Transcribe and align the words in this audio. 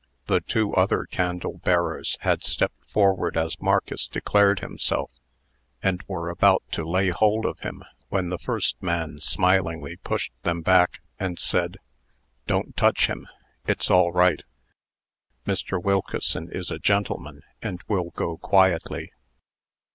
The 0.25 0.41
two 0.41 0.73
other 0.73 1.05
candle 1.05 1.59
bearers 1.59 2.17
had 2.21 2.43
stepped 2.43 2.89
forward 2.89 3.37
as 3.37 3.61
Marcus 3.61 4.07
declared 4.07 4.61
himself, 4.61 5.11
and 5.83 6.01
were 6.07 6.27
about 6.29 6.63
to 6.71 6.83
lay 6.89 7.09
hold 7.09 7.45
of 7.45 7.59
him, 7.59 7.83
when 8.09 8.29
the 8.29 8.39
first 8.39 8.81
man 8.81 9.19
smilingly 9.19 9.97
pushed 9.97 10.33
them 10.41 10.61
back, 10.63 11.01
and 11.19 11.37
said: 11.37 11.77
"Don't 12.47 12.75
touch 12.75 13.11
him. 13.11 13.27
It's 13.67 13.91
all 13.91 14.11
right. 14.11 14.41
Mr. 15.45 15.79
Wilkeson 15.79 16.49
is 16.51 16.71
a 16.71 16.79
gentleman, 16.79 17.43
and 17.61 17.79
will 17.87 18.09
go 18.15 18.37
quietly." 18.37 19.11